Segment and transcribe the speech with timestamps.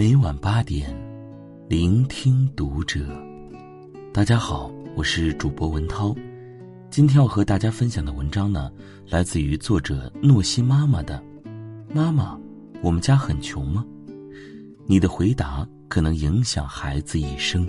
[0.00, 0.96] 每晚八点，
[1.68, 3.00] 聆听读者。
[4.14, 6.16] 大家好，我是主播文涛。
[6.88, 8.72] 今天要和大家分享的文章呢，
[9.10, 11.22] 来自于作者诺西妈妈的。
[11.92, 12.34] 妈妈，
[12.82, 13.84] 我们家很穷吗？
[14.86, 17.68] 你的回答可能影响孩子一生。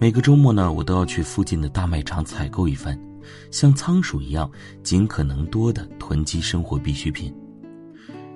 [0.00, 2.98] 每个周末呢，我都要去附近的大卖场采购一番，
[3.52, 4.50] 像仓鼠一样，
[4.82, 7.32] 尽可能多的囤积生活必需品。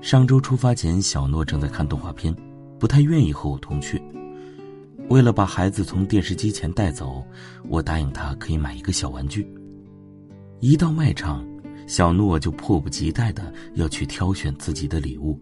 [0.01, 2.35] 上周出发前，小诺正在看动画片，
[2.79, 4.01] 不太愿意和我同去。
[5.09, 7.25] 为了把孩子从电视机前带走，
[7.69, 9.47] 我答应他可以买一个小玩具。
[10.61, 11.45] 一到卖场，
[11.87, 15.39] 小诺就迫不及待的要去挑选自己的礼物。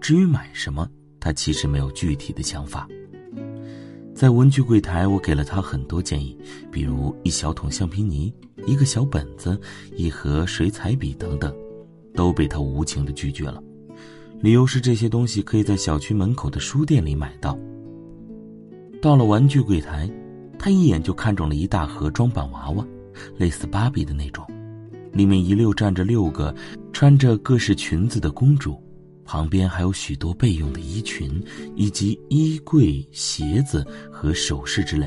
[0.00, 0.88] 至于买什么，
[1.20, 2.88] 他其实没有具体的想法。
[4.14, 6.36] 在文具柜台，我给了他很多建议，
[6.72, 8.32] 比如一小桶橡皮泥、
[8.66, 9.60] 一个小本子、
[9.94, 11.54] 一盒水彩笔等等，
[12.14, 13.62] 都被他无情的拒绝了。
[14.42, 17.58] 理由是这些东西可以在小区门口的书店里买到。
[19.02, 20.10] 到了玩具柜台，
[20.58, 22.86] 他一眼就看中了一大盒装扮娃娃，
[23.36, 24.42] 类似芭比的那种，
[25.12, 26.54] 里面一溜站着六个
[26.90, 28.82] 穿着各式裙子的公主，
[29.26, 31.42] 旁边还有许多备用的衣裙，
[31.76, 35.06] 以及衣柜、鞋子和首饰之类。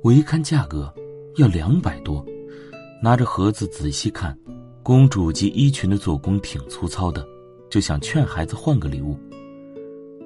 [0.00, 0.94] 我一看价格，
[1.38, 2.24] 要两百多，
[3.02, 4.36] 拿着盒子仔细看，
[4.80, 7.26] 公主及衣裙的做工挺粗糙的，
[7.70, 9.16] 就想劝孩子换个礼物。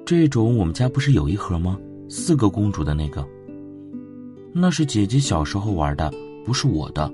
[0.05, 1.79] 这种我们家不是有一盒吗？
[2.09, 3.25] 四个公主的那个，
[4.53, 6.11] 那是姐姐小时候玩的，
[6.45, 7.11] 不是我的。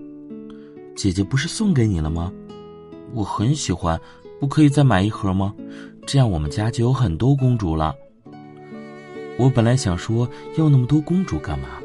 [0.95, 2.33] 姐姐不是送给你了吗？
[3.13, 4.00] 我很喜欢，
[4.39, 5.53] 不可以再买一盒吗？
[6.05, 7.95] 这样我们家就有很多公主了。
[9.38, 11.80] 我本来想说要那么多公主干嘛，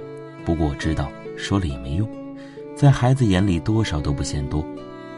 [0.44, 2.08] 不过我知道说了也没用，
[2.74, 4.64] 在孩子眼里多少都不嫌多。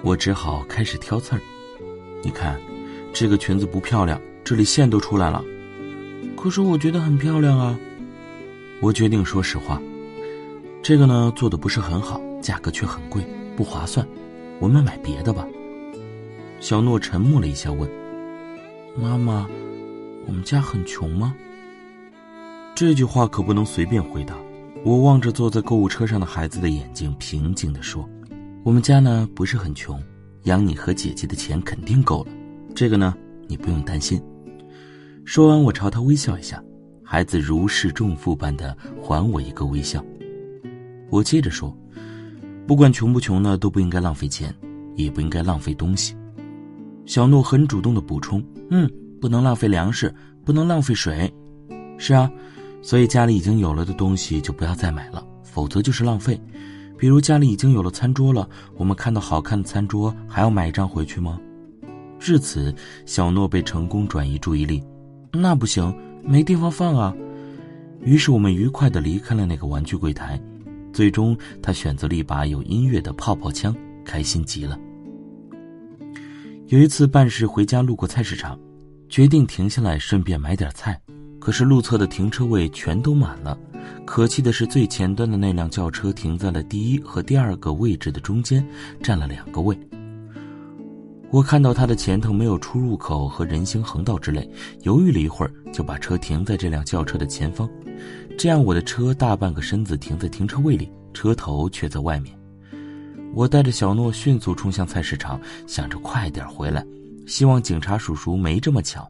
[0.03, 1.41] 我只好开始挑刺儿。
[2.23, 2.61] 你看，
[3.19, 5.43] 这个裙子不漂亮，这里线都出来了。
[6.37, 7.75] 可是我觉得很漂亮啊。
[8.83, 9.81] 我决定说实话，
[10.83, 14.07] 这个呢做的不是很好，价格却很贵，不划算。
[14.61, 15.47] 我们买别的吧。
[16.61, 17.89] 小诺沉默了一下，问
[19.01, 19.49] ：“妈妈，
[20.27, 21.35] 我们家很穷吗？”
[22.77, 24.37] 这句话可不能随便回答。
[24.85, 28.07] 我望着坐在购物车上的孩子的眼睛，平静地说
[28.63, 29.99] ：“我们家呢不是很穷，
[30.43, 32.33] 养你和姐姐的钱肯定够了。
[32.77, 33.17] 这个呢，
[33.49, 34.23] 你不用担心。”
[35.25, 36.63] 说完，我朝他微笑一下。
[37.03, 40.05] 孩子如释重负般的还我一个微笑。
[41.09, 41.75] 我接着说
[42.67, 44.55] ：“不管穷不穷呢，都不应该浪费钱，
[44.95, 46.15] 也不应该浪费东西。”
[47.07, 51.33] 小诺很主动的补充：“嗯，不能浪费粮食，不能浪费水。
[51.97, 52.31] 是啊，
[52.83, 56.39] 所以家里已经有了的东西就不要再买了，否则就是浪费。
[56.99, 61.41] 比如家里已经有了餐桌了，我们看到好看的餐桌还要买一张回去吗？”
[62.27, 64.83] 至此，小诺被成功转移注意力。
[65.33, 65.95] 那不行。
[66.29, 67.15] 没地方放啊，
[68.03, 70.37] 于是我们愉快的离开了那个玩具柜台。
[70.93, 73.73] 最终，他选择了一把有音乐的泡泡枪，
[74.05, 74.77] 开心极了。
[76.67, 78.59] 有一次办事回家路过菜市场，
[79.09, 81.01] 决定停下来顺便买点菜，
[81.39, 83.57] 可是路侧的停车位全都满了。
[84.05, 88.67] 可气的是，最前端的那辆轿车停在了第一和第二个位置的中间，
[89.01, 89.79] 占了两个位。
[91.37, 94.51] 我看到他的前头没有出入口和人行横道之类，
[94.85, 97.69] 犹豫了一会儿，就把车停在这辆轿车的前方，
[98.39, 102.35] 这样我的车大半个身子停在停车位里，车头却在外面。
[103.35, 106.83] 我带着小诺迅速冲向菜市场，想着快点回来，
[107.27, 109.07] 希望警察叔叔没这么巧。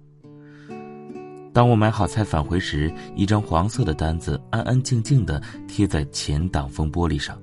[1.53, 7.41] 当我买好菜返回时，一张黄色的单子安安静静的贴在前挡风玻璃上，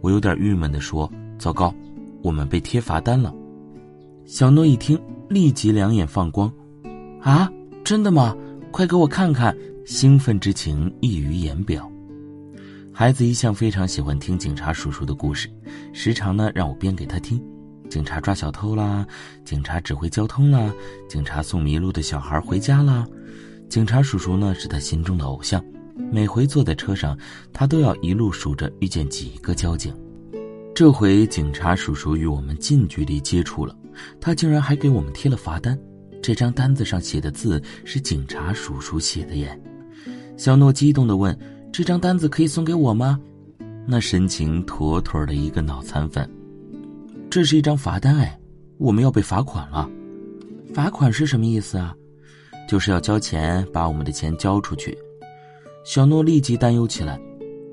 [0.00, 1.74] 我有点郁闷地说：“糟糕，
[2.22, 3.34] 我们被贴罚单了。”
[4.30, 4.96] 小诺一听，
[5.28, 6.50] 立即两眼放光
[7.20, 7.50] ，“啊，
[7.82, 8.32] 真的吗？
[8.70, 9.54] 快给我看看！”
[9.84, 11.90] 兴奋之情溢于言表。
[12.92, 15.50] 孩子一向非常喜欢听警察叔叔的故事，
[15.92, 17.42] 时常呢让我编给他听。
[17.88, 19.04] 警察抓小偷啦，
[19.44, 20.72] 警察指挥交通啦，
[21.08, 23.04] 警察送迷路的小孩回家啦。
[23.68, 25.60] 警察叔叔呢是他心中的偶像，
[26.12, 27.18] 每回坐在车上，
[27.52, 29.92] 他都要一路数着遇见几个交警。
[30.72, 33.74] 这回警察叔叔与我们近距离接触了。
[34.20, 35.78] 他竟然还给我们贴了罚单，
[36.22, 39.60] 这张单子上写的字是警察叔叔写的耶！
[40.36, 41.38] 小诺激动地问
[41.72, 43.20] ：“这张单子可以送给我吗？”
[43.86, 46.28] 那神情妥妥的一个脑残粉。
[47.30, 48.38] 这是一张罚单哎，
[48.78, 49.88] 我们要被罚款了。
[50.72, 51.94] 罚款是什么意思啊？
[52.68, 54.96] 就是要交钱，把我们的钱交出去。
[55.84, 57.20] 小诺立即担忧起来：“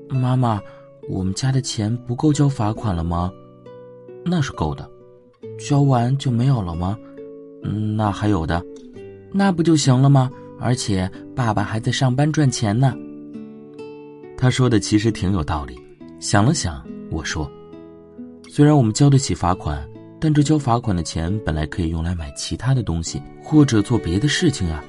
[0.08, 0.60] 妈妈，
[1.08, 3.30] 我们家的钱不够交罚款了吗？”
[4.24, 4.88] 那是够的。
[5.58, 6.96] 交完就没有了吗？
[7.64, 8.64] 嗯，那还有的，
[9.32, 10.30] 那不就行了吗？
[10.60, 12.94] 而且爸爸还在上班赚钱呢。
[14.36, 15.78] 他说的其实挺有道理。
[16.20, 17.48] 想了想，我说
[18.48, 19.88] ：“虽然我们交得起罚款，
[20.20, 24.82] 但这交罚款的钱本来可以用来买其他的东西，或者做别的事情啊。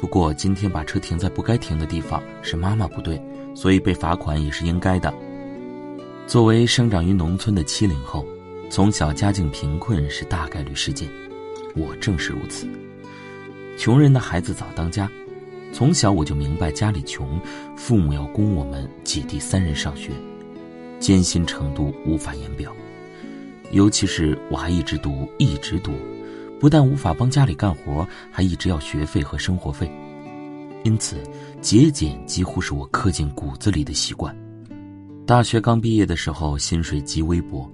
[0.00, 3.20] 不过今天把车停在不该停的地方，是妈妈不对，
[3.54, 5.12] 所以被罚款也是应该的。”
[6.26, 8.24] 作为生长于农村的七零后，
[8.74, 11.08] 从小家境贫困是大概率事件，
[11.76, 12.66] 我正是如此。
[13.78, 15.08] 穷人的孩子早当家，
[15.72, 17.40] 从小我就明白家里穷，
[17.76, 20.10] 父母要供我们姐弟三人上学，
[20.98, 22.74] 艰辛程度无法言表。
[23.70, 25.92] 尤其是我还一直读，一直读，
[26.58, 29.88] 不但无法帮家里干活，还一直要学费和生活费，
[30.82, 31.18] 因此
[31.60, 34.36] 节俭几乎是我刻进骨子里的习惯。
[35.24, 37.72] 大学刚毕业的时候，薪水极微薄，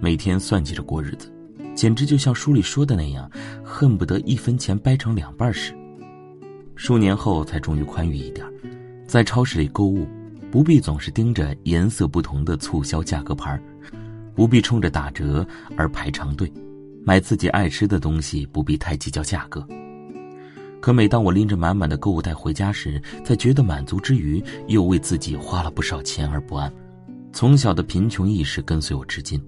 [0.00, 1.32] 每天算计着过日子，
[1.74, 3.30] 简直就像书里说的那样，
[3.64, 5.74] 恨不得一分钱掰成两半时。
[6.76, 8.46] 数年后才终于宽裕一点，
[9.06, 10.06] 在超市里购物，
[10.50, 13.58] 不必总是盯着颜色不同的促销价格牌，
[14.34, 15.46] 不必冲着打折
[15.76, 16.52] 而排长队，
[17.04, 19.66] 买自己爱吃的东西不必太计较价格。
[20.80, 26.70] 可每当我拎着满满的购物袋回家时，在觉得满足之余，又为自己花了不少钱而不安。
[27.32, 29.42] 从小的贫穷意识跟随我至今。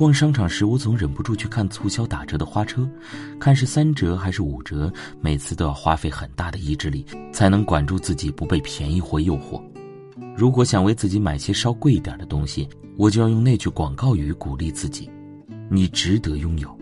[0.00, 2.88] 逛商场时，我总忍不住去看促销打折的花车，
[3.38, 7.04] 看是三折还是五折，每次都要花费很大的意志力，
[7.34, 9.62] 才能管住自己不被便宜或诱惑。
[10.34, 12.66] 如果想为自己买些稍贵一点的东西，
[12.96, 15.06] 我就要用那句广告语鼓励自己
[15.68, 16.74] ：“你值得拥有。”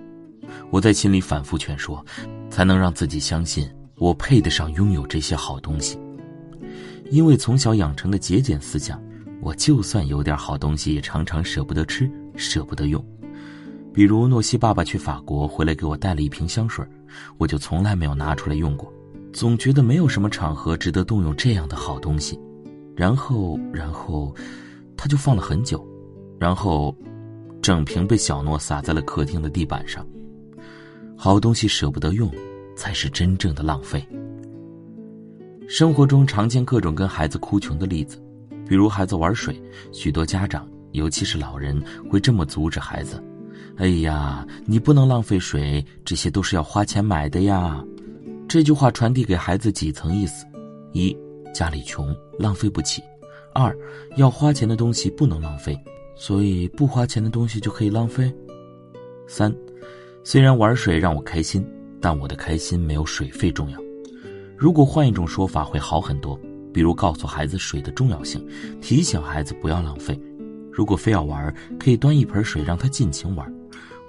[0.71, 2.07] 我在心里反复劝说，
[2.49, 3.69] 才能让自己相信。
[3.97, 5.99] 我配得上拥有这些好东西，
[7.11, 9.03] 因为从小养成的节俭思想，
[9.41, 13.05] 我就算有点好东西，也常常舍不得吃，舍不得用。
[13.93, 16.83] 比如诺西爸爸去法国回来给我带了一瓶香水，
[17.37, 18.91] 我就从来没有拿出来用过，
[19.33, 22.41] 总觉得没有什么场合值得动用这样的好东西。
[22.97, 24.35] 然后，然后，
[24.97, 25.87] 他就放了很久，
[26.39, 26.97] 然后，
[27.61, 30.07] 整瓶被小诺洒在了客厅的地板上。
[31.17, 32.33] 好东西舍不得用。
[32.79, 34.07] 才是真正的浪费。
[35.69, 38.23] 生活中常见各种跟孩子哭穷的例子，
[38.65, 39.61] 比如孩子玩水，
[39.91, 43.23] 许多家长，尤其是老人，会这么阻止孩子
[43.77, 47.85] ：“哎呀，你不能浪费水，这些都是要花钱买的呀。”
[48.49, 50.47] 这句话传递给孩子几层意思：
[50.93, 51.17] 一，
[51.55, 53.01] 家里穷，浪费不起；
[53.55, 53.77] 二，
[54.17, 55.79] 要花钱的东西不能浪费，
[56.17, 58.31] 所以不花钱的东西就可以浪费；
[59.27, 59.55] 三，
[60.25, 61.67] 虽然玩水让我开心。
[62.01, 63.79] 但我的开心没有水费重要。
[64.57, 66.39] 如果换一种说法会好很多，
[66.73, 68.41] 比如告诉孩子水的重要性，
[68.81, 70.17] 提醒孩子不要浪费。
[70.79, 73.53] 如果非要玩，可以端一盆水让他尽情玩，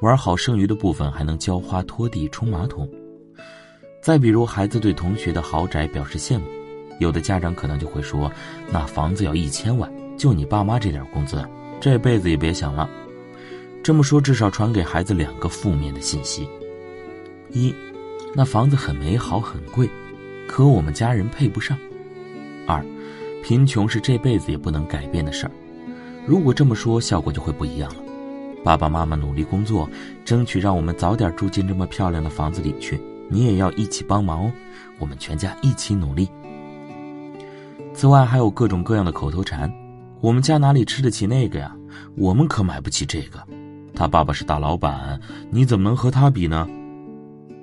[0.01, 2.87] 玩好剩余的部分还能浇花、拖地、冲马桶。
[4.03, 6.45] 再比如，孩子对同学的豪宅表示羡慕，
[6.99, 8.31] 有的家长可能就会说
[8.71, 11.43] ：“那房子要一千万，就你爸妈这点工资，
[11.81, 12.87] 这辈子也别想了。”
[13.81, 16.47] 这么说，至少传给孩子两个负面的信息。
[17.51, 17.73] 一，
[18.35, 19.89] 那房子很美好很贵，
[20.47, 21.75] 可我们家人配不上。
[22.67, 22.85] 二，
[23.41, 25.51] 贫穷是这辈子也不能改变的事儿。
[26.25, 28.01] 如果这么说，效果就会不一样了。
[28.63, 29.89] 爸爸妈妈努力工作，
[30.25, 32.99] 争取让我们早点住进这么漂亮的房子里去。
[33.29, 34.51] 你也要一起帮忙哦，
[34.99, 36.27] 我们全家一起努力。
[37.93, 39.71] 此外，还有各种各样的口头禅：
[40.19, 41.75] 我们家哪里吃得起那个呀？
[42.15, 43.39] 我们可买不起这个。
[43.95, 46.67] 他爸爸是大老板，你怎么能和他比呢？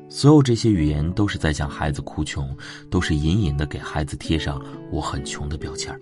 [0.08, 2.56] 所有这些语言都是在向孩子哭穷，
[2.88, 5.98] 都是隐隐的给孩子贴上“我很穷”的标签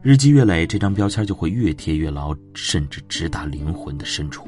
[0.00, 4.46] 日积月累，这张标签就会越贴越牢，甚至直达灵魂的深处。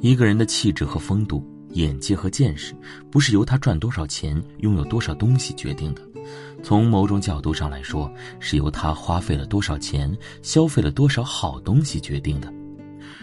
[0.00, 2.74] 一个人的气质和风度、眼界和见识，
[3.10, 6.02] 不是由他赚多少钱、拥有多少东西决定的，
[6.62, 12.52] 从某种角度上来说，是由他花费了多少钱、消费了多少好东西决定的。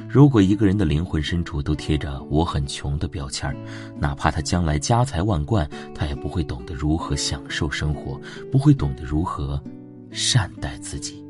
[0.10, 3.56] 如果一个人的灵魂深处都贴着“我很穷”的标签
[4.00, 8.20] 哪怕他将来家财万贯，他也不会懂得如何享受生活，
[8.52, 9.62] 不会懂得如何
[10.12, 11.24] 善待自己。